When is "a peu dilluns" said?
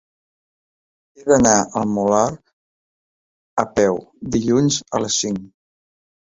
3.67-4.83